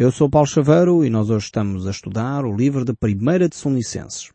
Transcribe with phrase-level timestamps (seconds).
[0.00, 3.54] Eu sou Paulo Chaveiro e nós hoje estamos a estudar o livro de 1 de
[3.54, 4.30] São Licenses.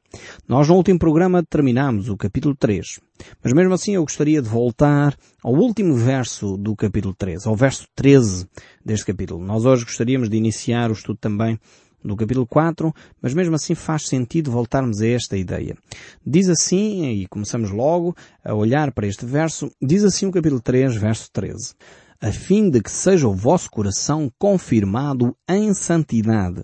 [0.48, 3.00] Nós no último programa terminamos o capítulo 3,
[3.44, 7.88] mas mesmo assim eu gostaria de voltar ao último verso do capítulo 3, ao verso
[7.96, 8.48] 13
[8.86, 9.44] deste capítulo.
[9.44, 11.60] Nós hoje gostaríamos de iniciar o estudo também
[12.04, 15.76] do capítulo 4, mas mesmo assim faz sentido voltarmos a esta ideia.
[16.24, 20.96] Diz assim, e começamos logo a olhar para este verso, diz assim o capítulo 3,
[20.96, 21.74] verso 13
[22.26, 26.64] a fim de que seja o vosso coração confirmado em santidade,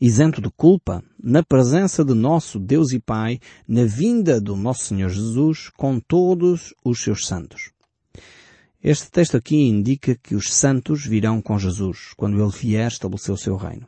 [0.00, 3.38] isento de culpa, na presença de nosso Deus e Pai,
[3.68, 7.70] na vinda do nosso Senhor Jesus, com todos os seus santos.
[8.82, 13.36] Este texto aqui indica que os santos virão com Jesus, quando ele vier estabelecer o
[13.36, 13.86] seu reino.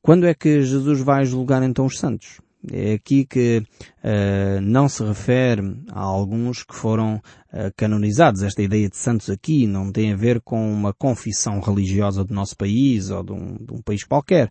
[0.00, 2.40] Quando é que Jesus vai julgar então os santos?
[2.72, 8.42] É aqui que uh, não se refere a alguns que foram uh, canonizados.
[8.42, 12.56] Esta ideia de santos aqui não tem a ver com uma confissão religiosa do nosso
[12.56, 14.50] país ou de um, de um país qualquer.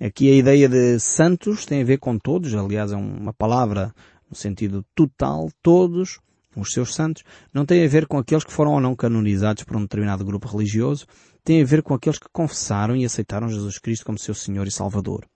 [0.00, 3.94] Aqui a ideia de santos tem a ver com todos, aliás é uma palavra
[4.28, 6.18] no sentido total, todos
[6.56, 7.22] os seus santos,
[7.52, 10.48] não tem a ver com aqueles que foram ou não canonizados por um determinado grupo
[10.48, 11.06] religioso,
[11.42, 14.70] tem a ver com aqueles que confessaram e aceitaram Jesus Cristo como seu Senhor e
[14.70, 15.26] Salvador.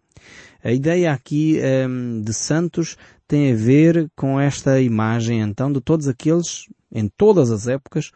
[0.63, 6.09] A ideia aqui um, de santos tem a ver com esta imagem então de todos
[6.09, 8.11] aqueles, em todas as épocas,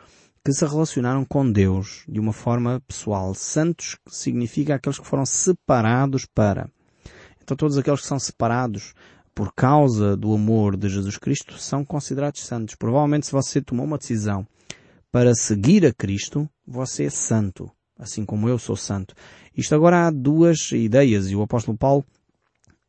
[0.45, 3.33] que se relacionaram com Deus de uma forma pessoal.
[3.35, 6.69] Santos significa aqueles que foram separados para.
[7.41, 8.93] Então todos aqueles que são separados
[9.35, 12.75] por causa do amor de Jesus Cristo são considerados santos.
[12.75, 14.47] Provavelmente se você tomou uma decisão
[15.13, 19.15] para seguir a Cristo, você é santo, assim como eu sou santo.
[19.57, 22.05] Isto agora há duas ideias e o apóstolo Paulo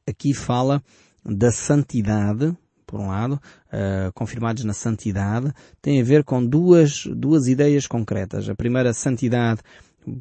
[0.08, 0.82] aqui fala
[1.26, 7.48] da santidade, por um lado, uh, confirmados na santidade, tem a ver com duas, duas
[7.48, 8.50] ideias concretas.
[8.50, 9.62] A primeira santidade,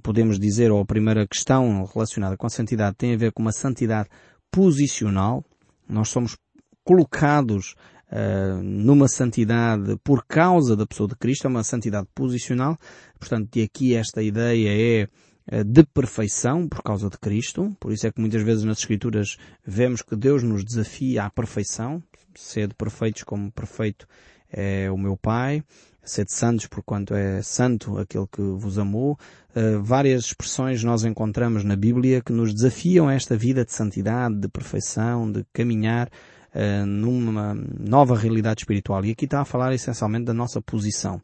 [0.02, 3.52] podemos dizer, ou a primeira questão relacionada com a santidade tem a ver com uma
[3.52, 4.08] santidade
[4.50, 5.44] posicional.
[5.88, 6.36] Nós somos
[6.84, 7.74] colocados
[8.12, 12.78] uh, numa santidade por causa da pessoa de Cristo, é uma santidade posicional.
[13.18, 15.08] Portanto, de aqui esta ideia é
[15.46, 17.74] eh, de perfeição por causa de Cristo.
[17.80, 19.36] Por isso é que muitas vezes nas Escrituras
[19.66, 22.02] vemos que Deus nos desafia à perfeição.
[22.34, 24.06] Sede perfeitos como perfeito
[24.50, 25.64] é o meu Pai.
[26.04, 29.18] Sede santos porquanto é santo aquele que vos amou.
[29.54, 34.36] Uh, várias expressões nós encontramos na Bíblia que nos desafiam a esta vida de santidade,
[34.36, 36.08] de perfeição, de caminhar
[36.54, 39.04] uh, numa nova realidade espiritual.
[39.04, 41.20] E aqui está a falar essencialmente da nossa posição.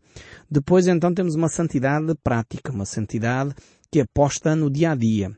[0.51, 3.55] Depois então temos uma santidade prática, uma santidade
[3.91, 5.31] que aposta no dia a dia,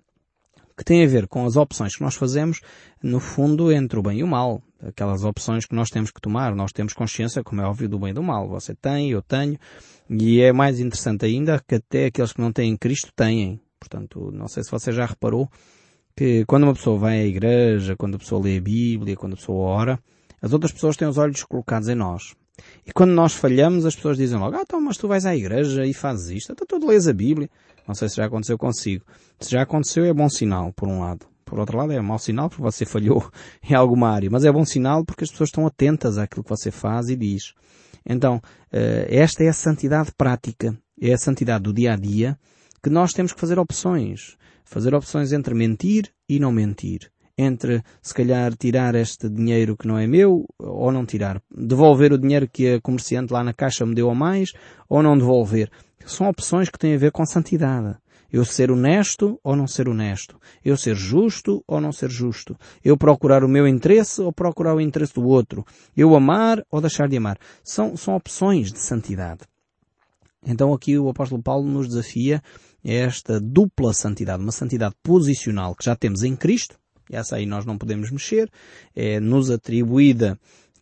[0.77, 2.61] que tem a ver com as opções que nós fazemos,
[3.03, 4.63] no fundo, entre o bem e o mal.
[4.83, 6.55] Aquelas opções que nós temos que tomar.
[6.55, 8.49] Nós temos consciência, como é óbvio, do bem e do mal.
[8.49, 9.59] Você tem, eu tenho.
[10.09, 13.61] E é mais interessante ainda que até aqueles que não têm Cristo têm.
[13.79, 15.51] Portanto, não sei se você já reparou
[16.21, 19.37] que quando uma pessoa vai à igreja, quando a pessoa lê a Bíblia, quando a
[19.37, 19.99] pessoa ora,
[20.43, 22.35] as outras pessoas têm os olhos colocados em nós.
[22.87, 25.87] E quando nós falhamos, as pessoas dizem logo, ah, então, mas tu vais à igreja
[25.87, 27.49] e fazes isto, então tu lês a Bíblia.
[27.89, 29.03] Não sei se já aconteceu consigo.
[29.41, 31.25] Se já aconteceu é bom sinal, por um lado.
[31.43, 33.27] Por outro lado é mau sinal porque você falhou
[33.67, 34.29] em alguma área.
[34.31, 37.55] Mas é bom sinal porque as pessoas estão atentas àquilo que você faz e diz.
[38.05, 40.77] Então, eh, esta é a santidade prática.
[41.01, 42.39] É a santidade do dia a dia
[42.83, 44.37] que nós temos que fazer opções.
[44.71, 49.99] Fazer opções entre mentir e não mentir entre se calhar tirar este dinheiro que não
[49.99, 51.43] é meu ou não tirar.
[51.51, 54.53] Devolver o dinheiro que a comerciante lá na caixa me deu a mais
[54.89, 55.71] ou não devolver.
[56.07, 57.97] São opções que têm a ver com santidade.
[58.31, 60.39] Eu ser honesto ou não ser honesto.
[60.65, 62.57] Eu ser justo ou não ser justo.
[62.85, 65.65] Eu procurar o meu interesse ou procurar o interesse do outro.
[65.97, 67.39] Eu amar ou deixar de amar.
[67.65, 69.41] São, são opções de santidade.
[70.47, 72.43] Então aqui o apóstolo Paulo nos desafia
[72.85, 76.79] esta dupla santidade, uma santidade posicional que já temos em Cristo,
[77.11, 78.51] essa aí nós não podemos mexer,
[78.95, 80.39] é nos atribuída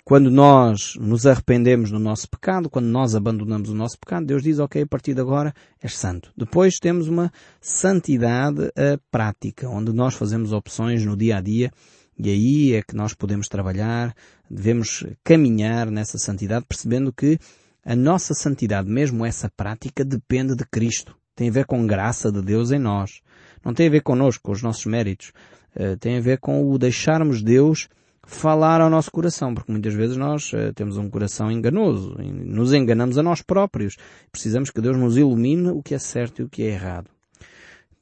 [0.08, 4.58] quando nós nos arrependemos do nosso pecado, quando nós abandonamos o nosso pecado, Deus diz,
[4.58, 6.32] ok, a partir de agora és santo.
[6.34, 11.70] Depois temos uma santidade uh, prática, onde nós fazemos opções no dia a dia,
[12.18, 14.14] e aí é que nós podemos trabalhar,
[14.50, 17.38] devemos caminhar nessa santidade, percebendo que
[17.84, 21.14] a nossa santidade, mesmo essa prática, depende de Cristo.
[21.38, 23.20] Tem a ver com graça de Deus em nós.
[23.64, 25.30] Não tem a ver connosco, com os nossos méritos.
[25.72, 27.88] Eh, tem a ver com o deixarmos Deus
[28.26, 33.16] falar ao nosso coração, porque muitas vezes nós uh, temos um coração enganoso, nos enganamos
[33.18, 33.96] a nós próprios.
[34.32, 37.08] Precisamos que Deus nos ilumine o que é certo e o que é errado.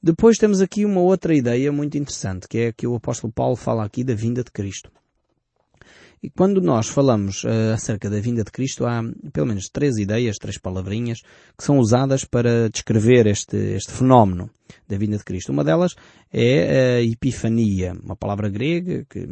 [0.03, 3.85] Depois temos aqui uma outra ideia muito interessante, que é que o apóstolo Paulo fala
[3.85, 4.91] aqui da vinda de Cristo.
[6.27, 9.01] E quando nós falamos uh, acerca da vinda de Cristo, há
[9.33, 11.21] pelo menos três ideias, três palavrinhas,
[11.57, 14.51] que são usadas para descrever este, este fenómeno
[14.89, 15.53] da vinda de Cristo.
[15.53, 15.95] Uma delas
[16.33, 19.25] é a epifania, uma palavra grega que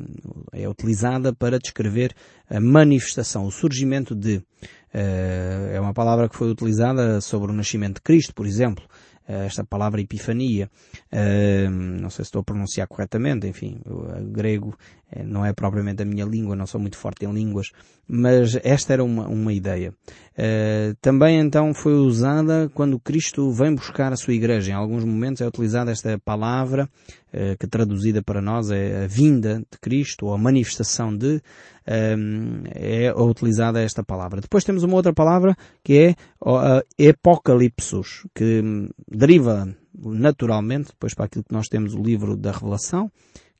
[0.52, 2.14] é utilizada para descrever
[2.48, 4.36] a manifestação, o surgimento de.
[4.36, 8.84] Uh, é uma palavra que foi utilizada sobre o nascimento de Cristo, por exemplo.
[9.26, 10.70] Eh, esta palavra epifania.
[11.10, 14.76] Uh, não sei se estou a pronunciar corretamente, enfim, o grego
[15.10, 17.70] eh, não é propriamente a minha língua, não sou muito forte em línguas,
[18.06, 19.94] mas esta era uma, uma ideia.
[21.00, 24.72] Também então foi usada quando Cristo vem buscar a sua igreja.
[24.72, 26.88] Em alguns momentos é utilizada esta palavra,
[27.58, 31.40] que traduzida para nós é a vinda de Cristo, ou a manifestação de,
[31.86, 34.40] é utilizada esta palavra.
[34.40, 38.62] Depois temos uma outra palavra que é a Epocalipsus, que
[39.08, 43.10] deriva naturalmente, depois para aquilo que nós temos o livro da Revelação,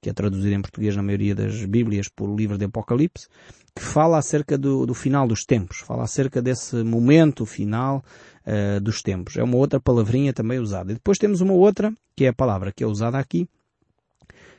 [0.00, 3.26] que é traduzido em português na maioria das Bíblias por livro de Apocalipse,
[3.74, 8.04] que fala acerca do, do final dos tempos, fala acerca desse momento final
[8.46, 9.36] uh, dos tempos.
[9.36, 10.92] É uma outra palavrinha também usada.
[10.92, 13.48] E depois temos uma outra, que é a palavra que é usada aqui,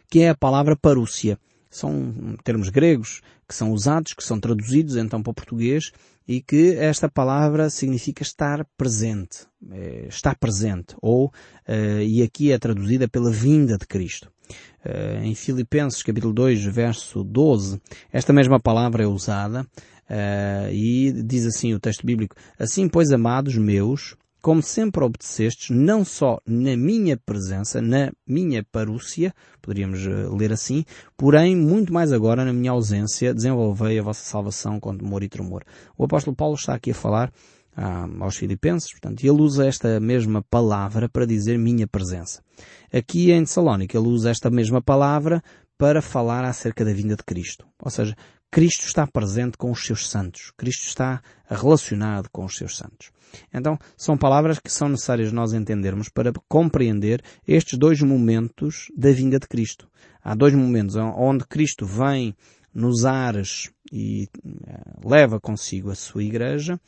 [0.10, 1.38] que é a palavra parúcia.
[1.76, 5.92] São termos gregos que são usados, que são traduzidos então para o português
[6.28, 12.58] e que esta palavra significa estar presente, é, estar presente, ou, uh, e aqui é
[12.58, 14.32] traduzida pela vinda de Cristo.
[14.86, 17.80] Uh, em Filipenses capítulo 2, verso 12,
[18.12, 23.56] esta mesma palavra é usada, uh, e diz assim o texto bíblico, Assim, pois, amados
[23.58, 30.54] meus, como sempre obedecestes, não só na minha presença, na minha parúcia, poderíamos eh, ler
[30.54, 30.86] assim,
[31.18, 35.64] porém, muito mais agora, na minha ausência, desenvolvei a vossa salvação com temor e tremor.
[35.98, 37.34] O apóstolo Paulo está aqui a falar
[37.76, 42.40] ah, aos filipenses, portanto, ele usa esta mesma palavra para dizer minha presença.
[42.94, 45.42] Aqui em Salónica ele usa esta mesma palavra
[45.76, 47.66] para falar acerca da vinda de Cristo.
[47.80, 48.16] Ou seja,
[48.56, 50.54] Cristo está presente com os seus santos.
[50.56, 53.12] Cristo está relacionado com os seus santos.
[53.54, 59.40] Então, são palavras que são necessárias nós entendermos para compreender estes dois momentos da vinda
[59.40, 59.90] de Cristo.
[60.24, 62.34] Há dois momentos onde Cristo vem
[62.74, 66.80] nos ares e eh, leva consigo a sua igreja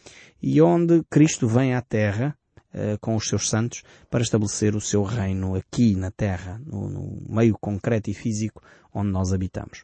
[0.41, 2.33] e onde Cristo vem à terra
[2.73, 7.21] uh, com os seus santos para estabelecer o seu reino aqui na terra, no, no
[7.29, 9.83] meio concreto e físico onde nós habitamos.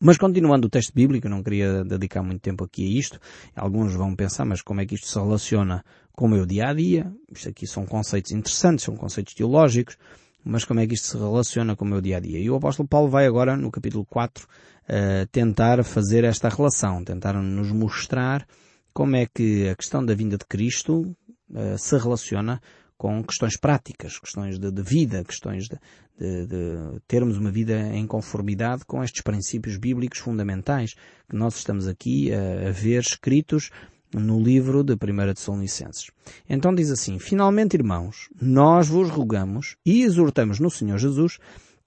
[0.00, 3.20] Mas continuando o texto bíblico, não queria dedicar muito tempo aqui a isto.
[3.56, 6.74] Alguns vão pensar, mas como é que isto se relaciona com o meu dia a
[6.74, 7.12] dia?
[7.32, 9.96] Isto aqui são conceitos interessantes, são conceitos teológicos,
[10.44, 12.38] mas como é que isto se relaciona com o meu dia a dia?
[12.38, 14.48] E o apóstolo Paulo vai agora, no capítulo 4, uh,
[14.88, 18.46] eh, tentar fazer esta relação, tentar nos mostrar
[18.92, 21.16] como é que a questão da vinda de Cristo
[21.50, 22.60] uh, se relaciona
[22.98, 25.78] com questões práticas, questões de, de vida, questões de,
[26.18, 30.94] de, de, termos uma vida em conformidade com estes princípios bíblicos fundamentais
[31.28, 33.70] que nós estamos aqui a, a ver escritos
[34.12, 34.96] no livro de 1
[35.34, 36.10] Tessalonicenses.
[36.48, 41.38] Então diz assim, Finalmente, irmãos, nós vos rogamos e exortamos no Senhor Jesus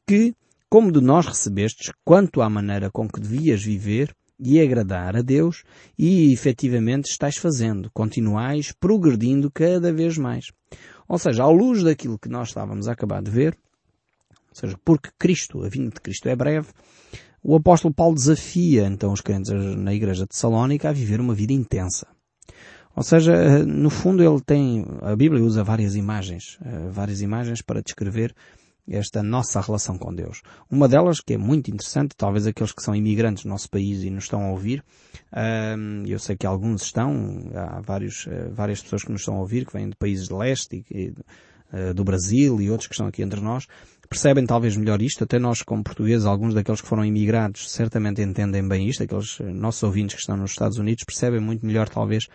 [0.07, 0.33] que,
[0.69, 5.63] como de nós recebestes, quanto à maneira com que devias viver e agradar a Deus,
[5.97, 10.45] e efetivamente estáis fazendo, continuais progredindo cada vez mais.
[11.11, 13.57] Ou seja, à luz daquilo que nós estávamos a acabar de ver,
[14.49, 16.69] ou seja, porque Cristo, a vinda de Cristo é breve,
[17.43, 21.51] o apóstolo Paulo desafia então os crentes na igreja de Salónica a viver uma vida
[21.51, 22.07] intensa.
[22.95, 27.81] Ou seja, no fundo ele tem, a Bíblia usa várias imagens, eh, várias imagens para
[27.81, 28.33] descrever
[28.87, 30.41] esta nossa relação com Deus.
[30.69, 34.09] Uma delas, que é muito interessante, talvez aqueles que são imigrantes no nosso país e
[34.09, 34.83] nos estão a ouvir,
[36.07, 39.65] eu sei que alguns estão, há vários, eh, várias pessoas que nos estão a ouvir,
[39.65, 40.85] que vêm de países de leste
[41.73, 43.65] eh, do Brasil e outros que estão aqui entre nós,
[44.09, 48.67] percebem talvez melhor isto, até nós como portugueses, alguns daqueles que foram imigrados certamente entendem
[48.67, 52.25] bem isto, aqueles eh, nossos ouvintes que estão nos Estados Unidos percebem muito melhor talvez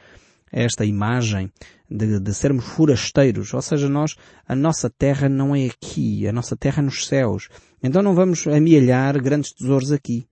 [0.50, 1.50] esta imagem
[1.90, 6.56] de, de, sermos forasteiros, ou seja, nós, a nossa terra não é aqui, a nossa
[6.56, 7.48] terra é nos céus.
[7.82, 10.26] Então não vamos amealhar grandes tesouros aqui.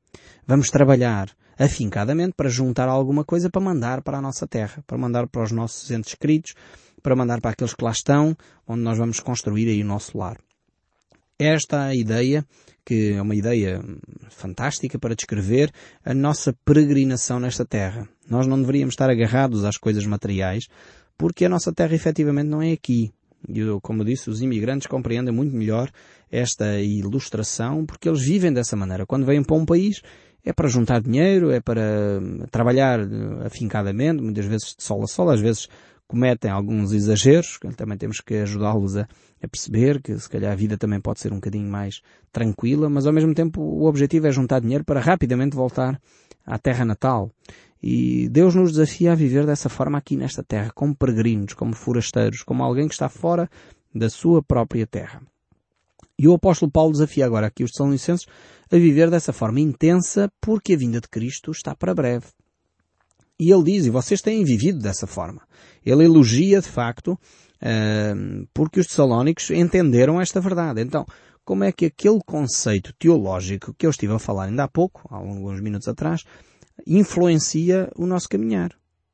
[0.46, 5.28] Vamos trabalhar afincadamente para juntar alguma coisa para mandar para a nossa terra, para mandar
[5.28, 6.54] para os nossos entes queridos,
[7.02, 10.38] para mandar para aqueles que lá estão, onde nós vamos construir aí o nosso lar.
[11.38, 12.44] Esta ideia
[12.84, 13.82] que é uma ideia
[14.28, 15.72] fantástica para descrever
[16.04, 18.06] a nossa peregrinação nesta terra.
[18.28, 20.66] Nós não deveríamos estar agarrados às coisas materiais,
[21.16, 23.10] porque a nossa terra efetivamente não é aqui.
[23.48, 25.90] E, como disse, os imigrantes compreendem muito melhor
[26.30, 29.06] esta ilustração, porque eles vivem dessa maneira.
[29.06, 30.02] Quando vêm para um país,
[30.44, 33.00] é para juntar dinheiro, é para trabalhar
[33.44, 35.68] afincadamente, muitas vezes de sol a sol, às vezes
[36.06, 39.08] cometem alguns exageros, também temos que ajudá-los a,
[39.44, 42.00] a, perceber que se calhar a vida também pode ser um bocadinho mais
[42.32, 46.00] tranquila, mas ao mesmo tempo o objetivo é juntar dinheiro para rapidamente voltar
[46.44, 47.30] à terra natal.
[47.82, 52.42] E Deus nos desafia a viver dessa forma aqui nesta terra, como peregrinos, como forasteiros,
[52.42, 53.48] como alguém que está fora
[53.94, 55.20] da sua própria terra.
[56.18, 58.26] E o apóstolo Paulo desafia agora aqui os Tessalonicenses
[58.70, 62.26] a viver dessa forma intensa porque a vinda de Cristo está para breve.
[63.38, 65.42] E ele diz, e vocês têm vivido dessa forma.
[65.84, 67.18] Ele elogia de facto
[68.52, 70.80] porque os Tessalónicos entenderam esta verdade.
[70.80, 71.06] Então,
[71.44, 75.16] como é que aquele conceito teológico que eu estive a falar ainda há pouco, há
[75.16, 76.24] alguns minutos atrás,
[76.86, 78.72] influencia o nosso caminhar.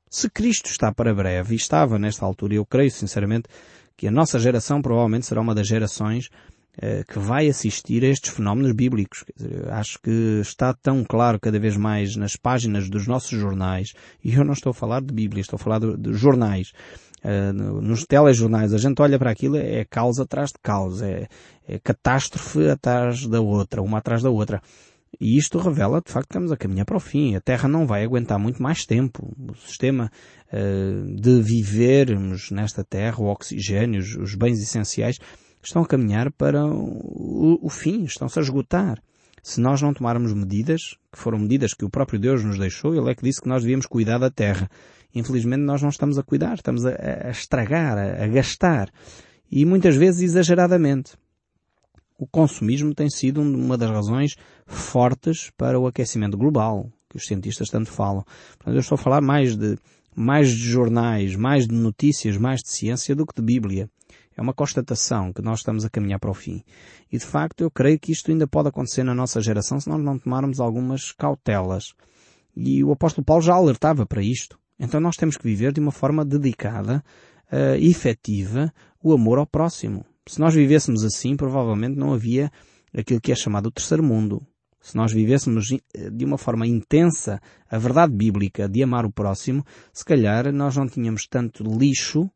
[0.09, 3.49] Se Cristo está para breve, e estava nesta altura, eu creio sinceramente
[3.97, 6.31] que a nossa geração provavelmente será uma das gerações
[6.83, 9.25] eh, que vai assistir a estes fenómenos bíblicos.
[9.71, 13.93] Acho que está tão claro cada vez mais nas páginas dos nossos jornais,
[14.25, 16.73] e eu não estou a falar de Bíblia, estou a falar de, de jornais,
[17.23, 21.29] nos telejornais, a gente olha para aquilo, é causa atrás de causa, é,
[21.69, 24.63] é catástrofe atrás da outra, uma atrás da outra.
[25.19, 27.35] E isto revela, de facto, que estamos a caminhar para o fim.
[27.35, 29.35] A Terra não vai aguentar muito mais tempo.
[29.37, 30.11] O sistema
[30.53, 35.19] uh, de vivermos nesta Terra, o oxigênio, os, os, bens essenciais,
[35.63, 39.03] estão a caminhar para o, o fim, estão-se a esgotar.
[39.43, 40.81] Se nós não tomarmos medidas,
[41.13, 43.63] que foram medidas que o próprio Deus nos deixou, Ele é que disse que nós
[43.63, 44.71] devíamos cuidar da Terra.
[45.15, 46.95] Infelizmente nós não estamos a cuidar, estamos a,
[47.27, 48.91] a estragar, a, a gastar.
[49.51, 51.13] E muitas vezes exageradamente
[52.21, 54.37] o consumismo tem sido uma das razões
[54.67, 58.23] fortes para o aquecimento global, que os cientistas tanto falam.
[58.59, 59.79] Portanto, eu estou a falar mais de,
[60.15, 63.89] mais de jornais, mais de notícias, mais de ciência do que de Bíblia.
[64.37, 66.63] É uma constatação que nós estamos a caminhar para o fim.
[67.11, 70.03] E de facto eu creio que isto ainda pode acontecer na nossa geração se nós
[70.03, 71.95] não tomarmos algumas cautelas.
[72.55, 74.60] E o apóstolo Paulo já alertava para isto.
[74.81, 77.05] Então nós temos que viver de uma forma dedicada,
[77.53, 78.73] uh, efetiva,
[79.03, 80.07] o amor ao próximo.
[80.27, 82.51] Se nós vivêssemos assim, provavelmente não havia
[82.97, 84.43] aquilo que é chamado o terceiro mundo.
[84.81, 87.39] Se nós vivêssemos eh, de uma forma intensa
[87.71, 92.31] a verdade bíblica de amar o próximo, se calhar nós não tínhamos tanto lixo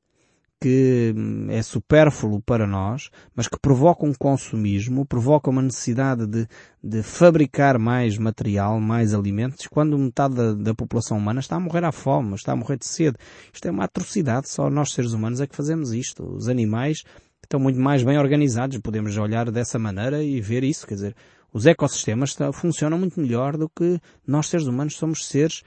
[0.65, 6.49] que hum, é supérfluo para nós, mas que provoca um consumismo, provoca uma necessidade de,
[6.83, 11.85] de fabricar mais material, mais alimentos, quando metade da, da, população humana está a morrer
[11.85, 13.19] à fome, está a morrer de sede.
[13.53, 16.25] Isto é uma atrocidade, só nós seres humanos é que fazemos isto.
[16.25, 17.03] Os animais
[17.43, 18.79] estão muito mais bem organizados.
[18.79, 20.87] Podemos olhar dessa maneira e ver isso.
[20.87, 21.17] Quer dizer,
[21.53, 25.63] os ecossistemas funcionam muito melhor do que nós seres humanos somos seres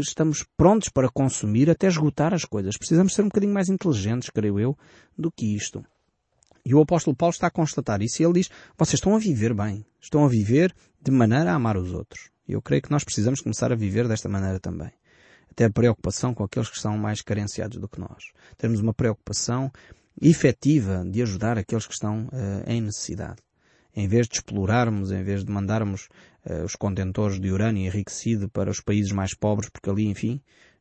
[0.00, 2.76] que estamos prontos para consumir até esgotar as coisas.
[2.76, 4.78] Precisamos ser um bocadinho mais inteligentes, creio eu,
[5.16, 5.84] do que isto.
[6.64, 9.52] E o apóstolo Paulo está a constatar isso e ele diz, vocês estão a viver
[9.52, 9.84] bem.
[10.00, 12.30] Estão a viver de maneira a amar os outros.
[12.48, 14.90] E eu creio que nós precisamos começar a viver desta maneira também.
[15.50, 18.32] Até a preocupação com aqueles que são mais carenciados do que nós.
[18.56, 19.70] Temos uma preocupação
[20.20, 23.42] efetiva de ajudar aqueles que estão uh, em necessidade.
[23.94, 26.08] Em vez de explorarmos, em vez de mandarmos
[26.64, 30.40] os contentores de urânio enriquecido para os países mais pobres, porque ali, enfim,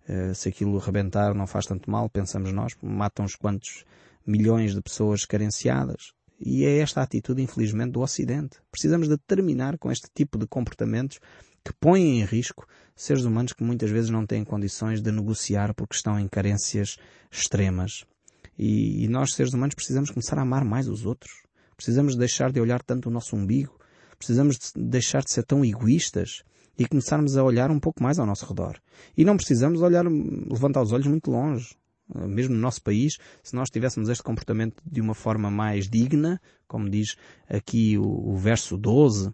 [0.10, 3.86] uh, se aquilo rebentar não faz tanto mal, pensamos nós, matam uns quantos
[4.26, 6.14] milhões de pessoas carenciadas.
[6.40, 8.58] E é esta atitude, infelizmente, do Ocidente.
[8.72, 11.20] Precisamos de terminar com este tipo de comportamentos
[11.64, 15.96] que põem em risco seres humanos que muitas vezes não têm condições de negociar porque
[15.96, 16.98] estão em carências
[17.32, 18.06] extremas.
[18.58, 21.32] E, e nós, seres humanos, precisamos começar a amar mais os outros.
[21.76, 23.80] Precisamos deixar de olhar tanto o nosso umbigo.
[24.22, 26.44] Precisamos de deixar de ser tão egoístas
[26.78, 28.80] e começarmos a olhar um pouco mais ao nosso redor.
[29.18, 31.76] E não precisamos olhar, levantar os olhos muito longe.
[32.08, 36.88] Mesmo no nosso país, se nós tivéssemos este comportamento de uma forma mais digna, como
[36.88, 37.16] diz
[37.50, 39.34] aqui o, o verso 12,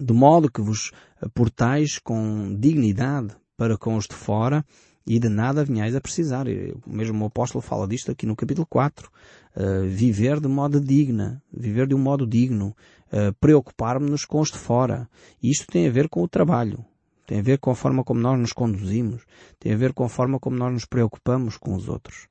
[0.00, 0.90] de modo que vos
[1.32, 4.64] portais com dignidade para com os de fora,
[5.10, 6.46] e de nada venhais a precisar.
[6.86, 9.08] O mesmo apóstolo fala disto aqui no capítulo 4.
[9.08, 9.10] Uh,
[9.56, 12.76] eh, viver de modo digna, viver de um modo digno,
[13.12, 15.08] uh, preocupar-nos com os de fora.
[15.42, 16.84] Isto tem a ver com o trabalho,
[17.26, 19.22] tem a ver com a forma como nós nos conduzimos,
[19.58, 22.28] tem a ver com a forma como nós nos preocupamos com os outros.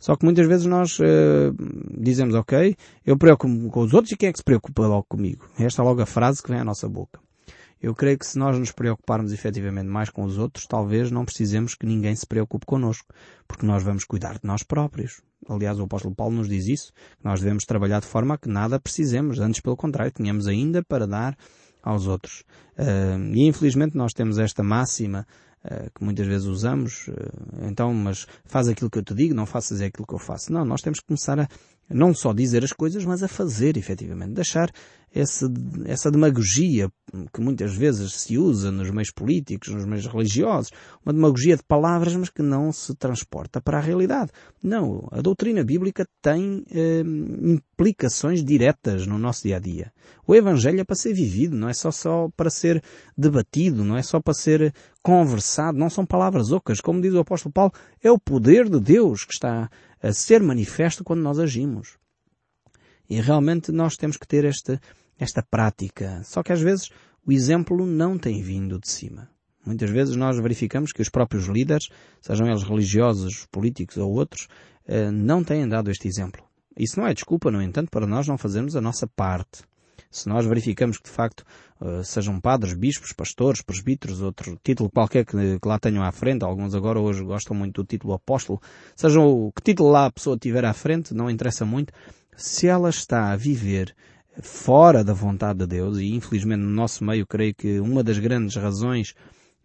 [0.00, 1.54] Só que muitas vezes nós uh,
[1.96, 5.48] dizemos, ok, eu preocupo-me com os outros e quem é que se preocupa logo comigo?
[5.56, 7.24] Esta é logo a frase que vem à nossa boca.
[7.80, 11.74] Eu creio que se nós nos preocuparmos efetivamente mais com os outros, talvez não precisemos
[11.74, 13.12] que ninguém se preocupe connosco,
[13.46, 15.20] porque nós vamos cuidar de nós próprios.
[15.48, 18.48] Aliás, o apóstolo Paulo nos diz isso, que nós devemos trabalhar de forma a que
[18.48, 21.36] nada precisemos, antes pelo contrário, tenhamos ainda para dar
[21.82, 22.42] aos outros.
[22.76, 25.26] Uh, e infelizmente nós temos esta máxima
[25.64, 29.46] uh, que muitas vezes usamos, uh, então, mas faz aquilo que eu te digo, não
[29.46, 30.52] faças aquilo que eu faço.
[30.52, 31.48] Não, nós temos que começar a,
[31.88, 34.34] Não só dizer as coisas, mas a fazer, efetivamente.
[34.34, 34.72] Deixar
[35.14, 35.46] esse,
[35.86, 36.90] essa demagogia
[37.32, 40.70] que muitas vezes se usa nos meios políticos, nos meios religiosos,
[41.04, 44.30] uma demagogia de palavras, mas que não se transporta para a realidade.
[44.62, 49.92] Não, a doutrina bíblica tem eh, implicações diretas no nosso dia a dia.
[50.26, 52.82] O Evangelho é para ser vivido, não é só, só para ser
[53.16, 56.80] debatido, não é só para ser conversado, não são palavras ocas.
[56.80, 59.70] Como diz o apóstolo Paulo, é o poder de Deus que está
[60.06, 61.98] a ser manifesto quando nós agimos.
[63.08, 64.80] E realmente nós temos que ter esta,
[65.18, 66.22] esta prática.
[66.24, 66.90] Só que às vezes
[67.26, 69.28] o exemplo não tem vindo de cima.
[69.64, 71.88] Muitas vezes nós verificamos que os próprios líderes,
[72.20, 74.46] sejam eles religiosos, políticos ou outros,
[74.86, 76.44] eh, não têm dado este exemplo.
[76.78, 79.62] Isso não é desculpa, no entanto, para nós não fazermos a nossa parte.
[80.10, 81.44] Se nós verificamos que de facto
[81.80, 86.74] eh, sejam padres, bispos, pastores, presbíteros, outro título qualquer que, lá tenham à frente, alguns
[86.74, 88.60] agora hoje gostam muito do título apóstolo,
[88.94, 91.92] sejam o que título lá a pessoa tiver à frente, não interessa muito,
[92.36, 93.94] se ela está a viver
[94.42, 98.56] fora da vontade de Deus, e infelizmente no nosso meio creio que uma das grandes
[98.56, 99.14] razões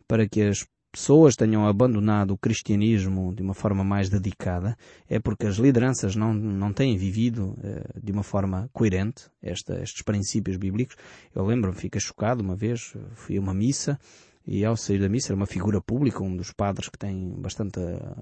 [0.08, 5.48] para que as pessoas tenham abandonado o cristianismo de uma forma mais dedicada é porque
[5.48, 10.96] as lideranças não, não têm vivido eh, de uma forma coerente esta, estes princípios bíblicos.
[11.34, 13.98] Eu lembro-me, fiquei chocado uma vez, fui a uma missa
[14.46, 17.80] e ao sair da missa era uma figura pública, um dos padres que tem bastante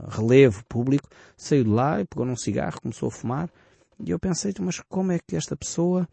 [0.09, 3.49] relevo público, saiu de lá e pegou num cigarro, começou a fumar
[3.99, 6.07] e eu pensei, mas como é que esta pessoa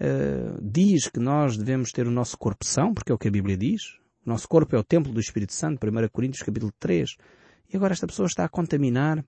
[0.00, 3.30] uh, diz que nós devemos ter o nosso corpo são, porque é o que a
[3.30, 3.98] Bíblia diz.
[4.28, 7.16] Nosso corpo é o templo do Espírito Santo, 1 Coríntios capítulo 3.
[7.72, 9.24] E agora esta pessoa está a contaminar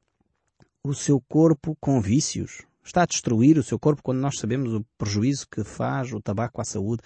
[0.84, 2.66] o seu corpo com vícios.
[2.84, 6.60] Está a destruir o seu corpo quando nós sabemos o prejuízo que faz o tabaco
[6.60, 7.02] à saúde.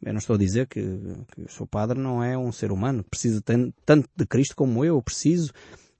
[0.00, 0.80] Eu não estou a dizer que,
[1.32, 5.02] que o seu padre não é um ser humano, precisa tanto de Cristo como eu,
[5.02, 5.52] preciso,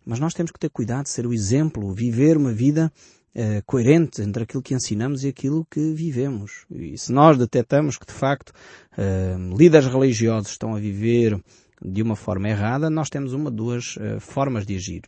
[0.07, 2.91] mas nós temos que ter cuidado ser o exemplo, viver uma vida
[3.35, 6.67] uh, coerente entre aquilo que ensinamos e aquilo que vivemos.
[6.71, 8.51] E se nós detectamos que de facto
[8.97, 11.39] uh, líderes religiosos estão a viver
[11.85, 15.03] de uma forma errada, nós temos uma, duas uh, formas de agir.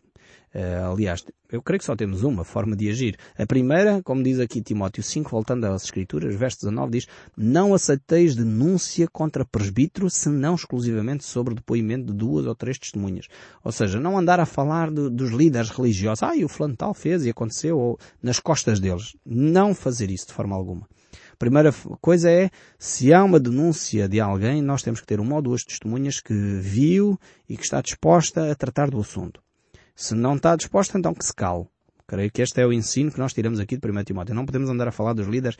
[0.57, 1.23] Uh, aliás,
[1.53, 3.19] eu creio que só temos uma forma de agir.
[3.37, 8.35] A primeira, como diz aqui Timóteo 5, voltando às Escrituras, verso 19, diz Não aceiteis
[8.35, 13.27] denúncia contra presbítero, senão exclusivamente sobre depoimento de duas ou três testemunhas.
[13.63, 16.23] Ou seja, não andar a falar de, dos líderes religiosos.
[16.23, 19.15] Ah, e o fulano tal fez e aconteceu, ou nas costas deles.
[19.27, 20.89] Não fazer isso de forma alguma.
[21.39, 21.71] Primeira
[22.01, 22.49] coisa é,
[22.79, 26.33] se há uma denúncia de alguém, nós temos que ter uma ou duas testemunhas que
[26.33, 29.45] viu e que está disposta a tratar do assunto.
[29.97, 31.67] Se não está disposto, então que se cale.
[32.07, 34.35] Creio que este é o ensino que nós tiramos aqui de 1 Timóteo.
[34.35, 35.57] Não podemos andar a falar dos líderes,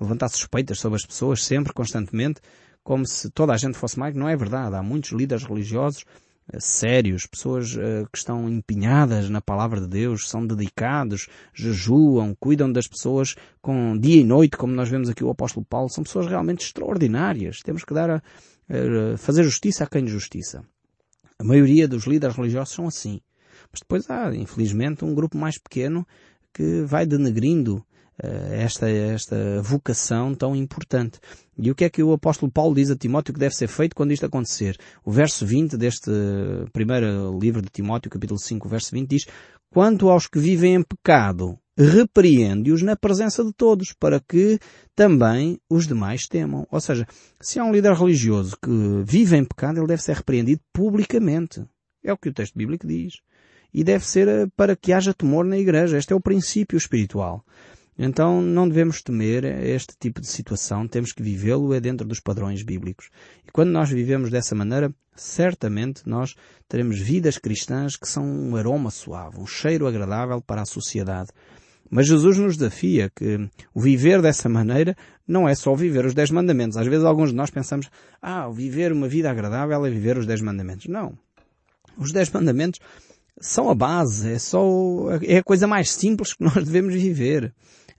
[0.00, 2.40] levantar suspeitas sobre as pessoas sempre, constantemente,
[2.84, 4.14] como se toda a gente fosse mais.
[4.14, 4.76] Não é verdade.
[4.76, 6.04] Há muitos líderes religiosos
[6.54, 12.70] uh, sérios, pessoas uh, que estão empenhadas na palavra de Deus, são dedicados, jejuam, cuidam
[12.70, 15.90] das pessoas com dia e noite, como nós vemos aqui o apóstolo Paulo.
[15.90, 17.60] São pessoas realmente extraordinárias.
[17.60, 20.62] Temos que dar a, a fazer justiça a quem justiça.
[21.40, 23.20] A maioria dos líderes religiosos são assim.
[23.72, 26.06] Mas depois há, infelizmente, um grupo mais pequeno
[26.52, 27.76] que vai denegrindo
[28.22, 31.20] uh, esta, esta vocação tão importante.
[31.56, 33.94] E o que é que o apóstolo Paulo diz a Timóteo que deve ser feito
[33.94, 34.76] quando isto acontecer?
[35.04, 36.10] O verso 20 deste
[36.72, 39.26] primeiro livro de Timóteo, capítulo 5, verso 20 diz,
[39.72, 44.58] Quanto aos que vivem em pecado, repreende-os na presença de todos, para que
[44.96, 46.66] também os demais temam.
[46.72, 47.06] Ou seja,
[47.40, 48.70] se há um líder religioso que
[49.04, 51.64] vive em pecado, ele deve ser repreendido publicamente.
[52.02, 53.20] É o que o texto bíblico diz
[53.72, 55.98] e deve ser eh, para que haja temor na igreja.
[55.98, 57.44] Este é o princípio espiritual.
[58.02, 62.62] Então não devemos temer este tipo de situação, temos que vivê-lo é dentro dos padrões
[62.62, 63.10] bíblicos.
[63.46, 66.34] E quando nós vivemos dessa maneira, certamente nós
[66.66, 71.28] teremos vidas cristãs que são um aroma suave, um cheiro agradável para a sociedade.
[71.90, 76.30] Mas Jesus nos desafia que o viver dessa maneira não é só viver os dez
[76.30, 76.78] mandamentos.
[76.78, 77.90] Às vezes alguns de nós pensamos,
[78.22, 80.86] ah, viver uma vida agradável é viver os dez mandamentos.
[80.86, 81.18] Não.
[81.98, 82.80] Os dez mandamentos
[83.40, 84.62] são a base, é só,
[85.22, 87.52] é a coisa mais simples que nós devemos viver.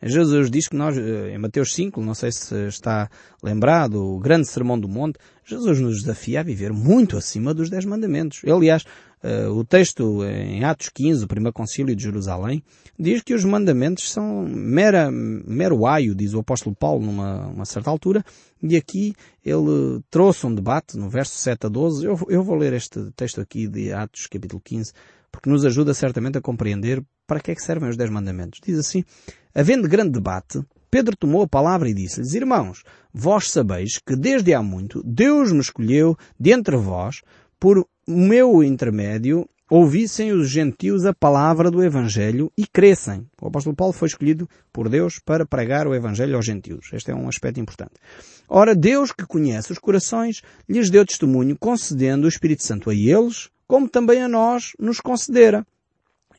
[0.03, 3.09] Jesus diz que nós, eh, em Mateus 5, não sei se está
[3.43, 7.85] lembrado, o grande sermão do monte, Jesus nos desafia a viver muito acima dos dez
[7.85, 8.41] mandamentos.
[8.45, 8.83] Aliás,
[9.21, 12.63] eh, o texto em Atos 15, o primeiro concílio de Jerusalém,
[12.97, 17.91] diz que os mandamentos são mera, mero aio, diz o apóstolo Paulo numa uma certa
[17.91, 18.25] altura,
[18.61, 19.13] e aqui
[19.45, 22.05] ele trouxe um debate no verso 7 a 12.
[22.05, 24.93] Eu, eu vou ler este texto aqui de Atos capítulo 15,
[25.41, 28.59] porque nos ajuda certamente a compreender para que é que servem os dez mandamentos.
[28.63, 29.03] Diz assim,
[29.55, 34.61] havendo grande debate, Pedro tomou a palavra e disse-lhes, Irmãos, vós sabeis que desde há
[34.61, 37.21] muito Deus me escolheu dentre vós
[37.59, 43.25] por meu intermédio ouvissem os gentios a palavra do Evangelho e crescem.
[43.41, 46.89] O apóstolo Paulo foi escolhido por Deus para pregar o Evangelho aos gentios.
[46.91, 47.93] Este é um aspecto importante.
[48.49, 53.49] Ora, Deus que conhece os corações, lhes deu testemunho concedendo o Espírito Santo a eles,
[53.71, 55.65] como também a nós nos concedera.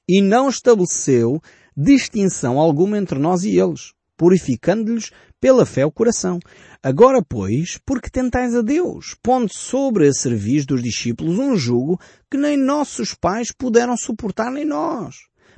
[0.07, 1.40] E não estabeleceu
[1.75, 6.38] distinção alguma entre nós e eles, purificando-lhes pela fé o coração.
[6.83, 11.99] Agora, pois, porque tentais a Deus, pondo sobre a serviço dos discípulos um jugo
[12.31, 15.16] que nem nossos pais puderam suportar nem nós.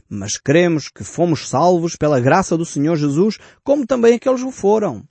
[0.08, 5.02] Mas cremos que fomos salvos pela graça do Senhor Jesus, como também aqueles o foram.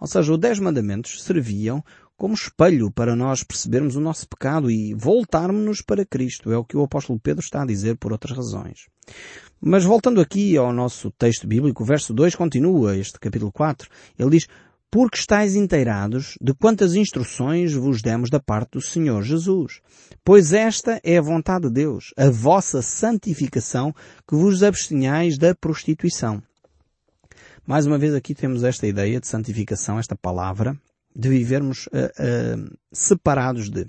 [0.00, 1.84] Ou seja, os Dez Mandamentos serviam
[2.20, 6.52] como espelho para nós percebermos o nosso pecado e voltarmos-nos para Cristo.
[6.52, 8.88] É o que o apóstolo Pedro está a dizer por outras razões.
[9.58, 13.88] Mas voltando aqui ao nosso texto bíblico, o verso 2 continua este capítulo 4.
[14.18, 14.46] Ele diz,
[14.90, 19.80] porque estáis inteirados de quantas instruções vos demos da parte do Senhor Jesus.
[20.22, 23.94] Pois esta é a vontade de Deus, a vossa santificação,
[24.28, 26.42] que vos abstenhais da prostituição.
[27.66, 30.76] Mais uma vez aqui temos esta ideia de santificação, esta palavra,
[31.14, 33.86] de vivermos uh, uh, separados de.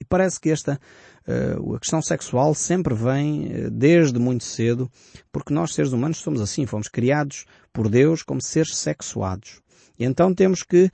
[0.00, 0.80] E parece que esta
[1.26, 4.90] uh, a questão sexual sempre vem desde muito cedo,
[5.32, 9.60] porque nós seres humanos somos assim, fomos criados por Deus como seres sexuados.
[9.98, 10.90] E então temos que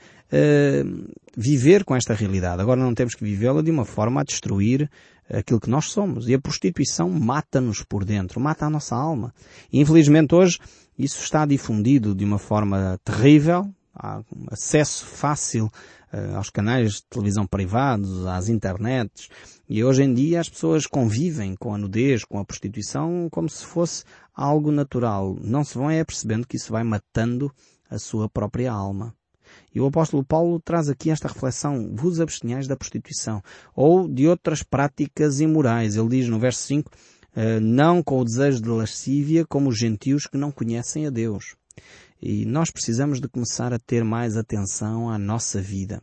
[1.37, 2.61] viver com esta realidade.
[2.61, 4.91] Agora não temos que vivê-la de uma forma a destruir
[5.31, 6.29] aquilo que nós somos.
[6.29, 9.33] E a prostituição mata-nos por dentro, mata a nossa alma.
[9.73, 10.59] E infelizmente hoje
[10.99, 13.65] isso está difundido de uma forma terrível,
[14.51, 15.67] acesso fácil
[16.13, 19.29] uh, aos canais de televisão privados, às internets,
[19.69, 23.65] e hoje em dia as pessoas convivem com a nudez, com a prostituição, como se
[23.65, 24.05] fosse
[24.35, 25.37] algo natural.
[25.41, 27.53] Não se vão é percebendo que isso vai matando
[27.91, 29.15] a sua própria alma.
[29.75, 33.43] E o apóstolo Paulo traz aqui esta reflexão, vos abstenhais da prostituição,
[33.75, 35.97] ou de outras práticas imorais.
[35.97, 36.91] Ele diz no verso 5,
[37.35, 41.55] eh, não com o desejo de lascívia como os gentios que não conhecem a Deus.
[42.21, 46.03] E nós precisamos de começar a ter mais atenção à nossa vida.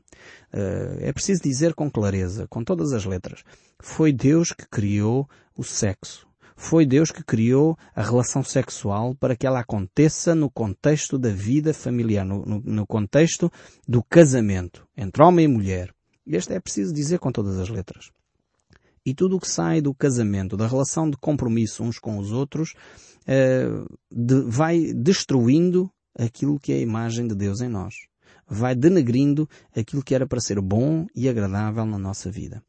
[0.54, 3.44] Uh, é preciso dizer com clareza, com todas as letras,
[3.82, 6.28] foi Deus que criou o sexo.
[6.56, 11.74] Foi Deus que criou a relação sexual para que ela aconteça no contexto da vida
[11.74, 13.52] familiar, no, no, no contexto
[13.88, 15.94] do casamento entre homem e mulher.
[16.26, 18.12] Este é preciso dizer com todas as letras.
[19.06, 22.74] E tudo o que sai do casamento, da relação de compromisso uns com os outros,
[23.24, 27.94] uh, de, vai destruindo aquilo que é a imagem de Deus em nós.
[28.48, 32.62] Vai denegrindo aquilo que era para ser bom e agradável na nossa vida.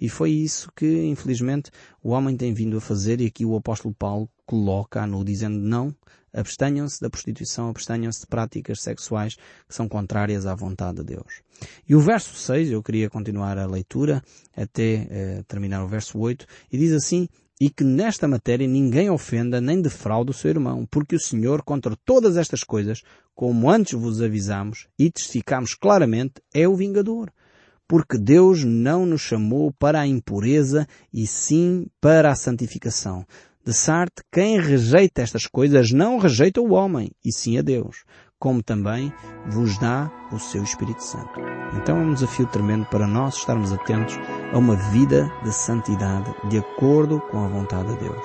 [0.00, 1.70] E foi isso que, infelizmente,
[2.02, 5.94] o homem tem vindo a fazer e aqui o apóstolo Paulo coloca no dizendo não,
[6.32, 9.36] abstenham-se da prostituição, abstenham-se de práticas sexuais
[9.68, 11.42] que são contrárias à vontade de Deus.
[11.88, 14.22] E o verso 6, eu queria continuar a leitura
[14.56, 17.28] até eh, terminar o verso 8, e diz assim,
[17.60, 21.94] e que nesta matéria ninguém ofenda nem defraude o seu irmão, porque o Senhor, contra
[22.06, 23.02] todas estas coisas,
[23.34, 27.30] como antes vos avisamos e testificamos claramente, é o vingador.
[27.86, 33.26] Porque Deus não nos chamou para a impureza e sim para a santificação.
[33.62, 38.04] De sorte, quem rejeita estas coisas não rejeita o homem, e sim a Deus,
[38.38, 39.12] como também
[39.50, 41.38] vos dá o seu Espírito Santo.
[41.76, 44.16] Então é um desafio tremendo para nós estarmos atentos
[44.52, 48.22] a uma vida de santidade de acordo com a vontade de Deus.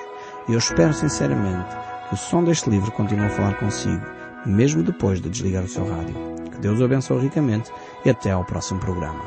[0.48, 1.76] E eu espero sinceramente
[2.08, 4.04] que o som deste livro continue a falar consigo,
[4.44, 6.14] mesmo depois de desligar o seu rádio.
[6.50, 7.72] Que Deus o abençoe ricamente
[8.04, 9.24] e até ao próximo programa.